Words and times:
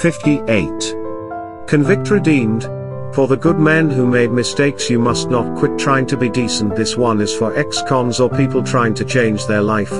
58. 0.00 0.96
Convict 1.66 2.08
redeemed. 2.08 2.62
For 3.14 3.28
the 3.28 3.36
good 3.36 3.58
men 3.58 3.90
who 3.90 4.06
made 4.06 4.30
mistakes 4.30 4.88
you 4.88 4.98
must 4.98 5.28
not 5.28 5.58
quit 5.58 5.78
trying 5.78 6.06
to 6.06 6.16
be 6.16 6.30
decent 6.30 6.74
this 6.74 6.96
one 6.96 7.20
is 7.20 7.36
for 7.36 7.54
ex-cons 7.54 8.18
or 8.18 8.30
people 8.30 8.62
trying 8.62 8.94
to 8.94 9.04
change 9.04 9.44
their 9.44 9.60
life. 9.60 9.92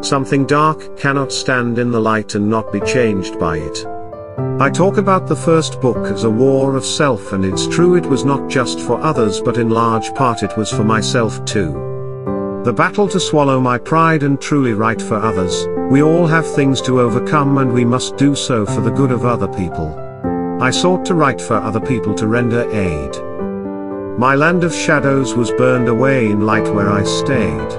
Something 0.00 0.46
dark 0.46 0.96
cannot 0.96 1.32
stand 1.32 1.80
in 1.80 1.90
the 1.90 2.00
light 2.00 2.36
and 2.36 2.48
not 2.48 2.72
be 2.72 2.78
changed 2.82 3.40
by 3.40 3.56
it. 3.56 3.84
I 4.60 4.70
talk 4.70 4.96
about 4.96 5.26
the 5.26 5.34
first 5.34 5.80
book 5.80 6.06
as 6.06 6.22
a 6.22 6.30
war 6.30 6.76
of 6.76 6.84
self 6.84 7.32
and 7.32 7.44
it's 7.44 7.66
true 7.66 7.96
it 7.96 8.06
was 8.06 8.24
not 8.24 8.48
just 8.48 8.78
for 8.78 9.00
others 9.00 9.40
but 9.40 9.56
in 9.56 9.70
large 9.70 10.14
part 10.14 10.44
it 10.44 10.56
was 10.56 10.70
for 10.70 10.84
myself 10.84 11.44
too. 11.44 11.97
The 12.68 12.74
battle 12.74 13.08
to 13.08 13.18
swallow 13.18 13.62
my 13.62 13.78
pride 13.78 14.22
and 14.22 14.38
truly 14.38 14.74
write 14.74 15.00
for 15.00 15.16
others, 15.16 15.66
we 15.90 16.02
all 16.02 16.26
have 16.26 16.46
things 16.46 16.82
to 16.82 17.00
overcome 17.00 17.56
and 17.56 17.72
we 17.72 17.82
must 17.82 18.18
do 18.18 18.34
so 18.34 18.66
for 18.66 18.82
the 18.82 18.90
good 18.90 19.10
of 19.10 19.24
other 19.24 19.48
people. 19.48 19.98
I 20.60 20.70
sought 20.70 21.06
to 21.06 21.14
write 21.14 21.40
for 21.40 21.54
other 21.54 21.80
people 21.80 22.14
to 22.16 22.26
render 22.26 22.70
aid. 22.70 23.16
My 24.18 24.34
land 24.34 24.64
of 24.64 24.74
shadows 24.74 25.34
was 25.34 25.50
burned 25.52 25.88
away 25.88 26.30
in 26.30 26.44
light 26.44 26.68
where 26.74 26.90
I 26.90 27.04
stayed. 27.04 27.70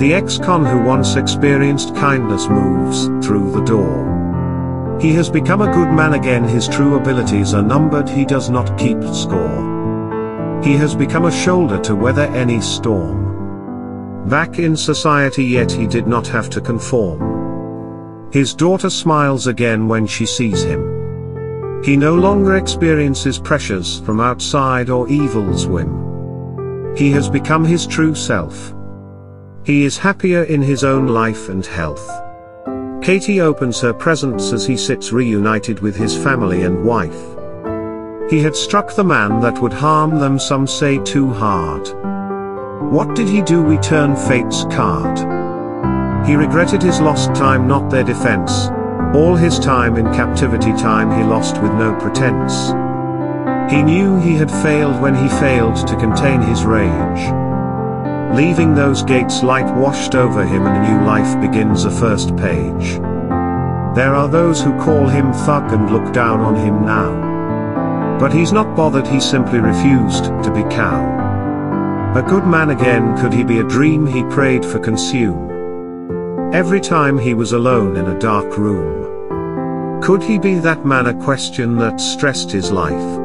The 0.00 0.14
ex-con 0.14 0.64
who 0.64 0.80
once 0.80 1.16
experienced 1.16 1.94
kindness 1.94 2.48
moves 2.48 3.08
through 3.22 3.52
the 3.52 3.64
door. 3.66 4.98
He 5.02 5.12
has 5.12 5.28
become 5.28 5.60
a 5.60 5.70
good 5.70 5.92
man 5.92 6.14
again 6.14 6.44
his 6.44 6.66
true 6.66 6.96
abilities 6.96 7.52
are 7.52 7.60
numbered 7.60 8.08
he 8.08 8.24
does 8.24 8.48
not 8.48 8.78
keep 8.78 9.02
score. 9.12 10.62
He 10.64 10.78
has 10.78 10.94
become 10.94 11.26
a 11.26 11.30
shoulder 11.30 11.78
to 11.80 11.94
weather 11.94 12.24
any 12.34 12.62
storm. 12.62 13.31
Back 14.26 14.58
in 14.58 14.76
society 14.76 15.44
yet 15.44 15.70
he 15.72 15.86
did 15.86 16.06
not 16.06 16.26
have 16.28 16.48
to 16.50 16.60
conform. 16.60 18.30
His 18.32 18.54
daughter 18.54 18.88
smiles 18.88 19.46
again 19.46 19.88
when 19.88 20.06
she 20.06 20.26
sees 20.26 20.62
him. 20.62 21.82
He 21.84 21.96
no 21.96 22.14
longer 22.14 22.56
experiences 22.56 23.38
pressures 23.38 24.00
from 24.00 24.20
outside 24.20 24.88
or 24.88 25.08
evil's 25.08 25.66
whim. 25.66 26.94
He 26.96 27.10
has 27.10 27.28
become 27.28 27.64
his 27.64 27.86
true 27.86 28.14
self. 28.14 28.72
He 29.64 29.84
is 29.84 29.98
happier 29.98 30.44
in 30.44 30.62
his 30.62 30.84
own 30.84 31.08
life 31.08 31.48
and 31.48 31.66
health. 31.66 32.08
Katie 33.02 33.40
opens 33.40 33.80
her 33.80 33.92
presents 33.92 34.52
as 34.52 34.64
he 34.64 34.76
sits 34.76 35.12
reunited 35.12 35.80
with 35.80 35.96
his 35.96 36.16
family 36.16 36.62
and 36.62 36.84
wife. 36.84 37.20
He 38.30 38.40
had 38.40 38.54
struck 38.54 38.94
the 38.94 39.04
man 39.04 39.40
that 39.40 39.58
would 39.60 39.72
harm 39.72 40.20
them 40.20 40.38
some 40.38 40.68
say 40.68 40.98
too 40.98 41.32
hard. 41.32 42.11
What 42.92 43.16
did 43.16 43.26
he 43.26 43.40
do 43.40 43.62
we 43.62 43.78
turn 43.78 44.14
fate's 44.14 44.64
card? 44.64 45.16
He 46.28 46.36
regretted 46.36 46.82
his 46.82 47.00
lost 47.00 47.34
time 47.34 47.66
not 47.66 47.88
their 47.88 48.04
defense, 48.04 48.68
all 49.16 49.34
his 49.34 49.58
time 49.58 49.96
in 49.96 50.04
captivity 50.12 50.72
time 50.72 51.10
he 51.10 51.24
lost 51.24 51.54
with 51.62 51.72
no 51.72 51.98
pretense. 51.98 52.66
He 53.72 53.82
knew 53.82 54.20
he 54.20 54.34
had 54.34 54.50
failed 54.50 55.00
when 55.00 55.14
he 55.14 55.26
failed 55.40 55.86
to 55.86 55.96
contain 55.96 56.42
his 56.42 56.64
rage. 56.64 57.32
Leaving 58.36 58.74
those 58.74 59.02
gates 59.02 59.42
light 59.42 59.74
washed 59.74 60.14
over 60.14 60.44
him 60.44 60.66
and 60.66 60.84
a 60.84 60.90
new 60.90 61.06
life 61.06 61.40
begins 61.40 61.86
a 61.86 61.90
first 61.90 62.36
page. 62.36 62.98
There 63.96 64.14
are 64.14 64.28
those 64.28 64.60
who 64.60 64.78
call 64.78 65.08
him 65.08 65.32
thug 65.32 65.72
and 65.72 65.90
look 65.90 66.12
down 66.12 66.40
on 66.40 66.56
him 66.56 66.84
now. 66.84 68.18
But 68.20 68.34
he's 68.34 68.52
not 68.52 68.76
bothered 68.76 69.06
he 69.06 69.18
simply 69.18 69.60
refused 69.60 70.24
to 70.24 70.52
be 70.54 70.62
cow. 70.64 71.21
A 72.14 72.20
good 72.20 72.46
man 72.46 72.68
again 72.68 73.16
could 73.16 73.32
he 73.32 73.42
be 73.42 73.60
a 73.60 73.64
dream 73.64 74.06
he 74.06 74.22
prayed 74.24 74.66
for 74.66 74.78
consume. 74.78 76.52
Every 76.52 76.78
time 76.78 77.16
he 77.18 77.32
was 77.32 77.54
alone 77.54 77.96
in 77.96 78.04
a 78.04 78.18
dark 78.18 78.58
room. 78.58 80.00
Could 80.02 80.22
he 80.22 80.38
be 80.38 80.56
that 80.56 80.84
man 80.84 81.06
a 81.06 81.24
question 81.24 81.78
that 81.78 82.02
stressed 82.02 82.50
his 82.50 82.70
life? 82.70 83.18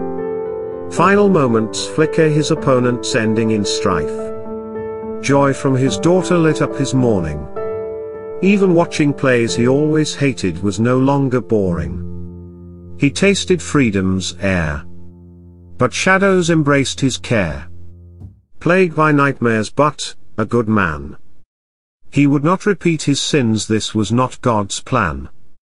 Final 0.93 1.27
moments 1.27 1.85
flicker 1.85 2.29
his 2.29 2.51
opponent's 2.51 3.13
ending 3.13 3.51
in 3.51 3.65
strife. 3.65 5.21
Joy 5.21 5.51
from 5.51 5.75
his 5.75 5.97
daughter 5.97 6.37
lit 6.37 6.61
up 6.61 6.73
his 6.73 6.93
morning. 6.93 7.45
Even 8.41 8.73
watching 8.73 9.13
plays 9.13 9.53
he 9.53 9.67
always 9.67 10.15
hated 10.15 10.63
was 10.63 10.79
no 10.79 10.97
longer 10.97 11.41
boring. 11.41 12.95
He 12.97 13.11
tasted 13.11 13.61
freedom's 13.61 14.37
air. 14.39 14.85
But 15.77 15.93
shadows 15.93 16.49
embraced 16.49 17.01
his 17.01 17.17
care. 17.17 17.67
Plagued 18.59 18.95
by 18.95 19.11
nightmares 19.11 19.69
but, 19.69 20.15
a 20.37 20.45
good 20.45 20.67
man. 20.67 21.17
He 22.11 22.25
would 22.27 22.43
not 22.43 22.65
repeat 22.65 23.03
his 23.03 23.21
sins 23.21 23.67
this 23.67 23.93
was 23.93 24.11
not 24.11 24.41
God's 24.41 24.81
plan. 24.81 25.29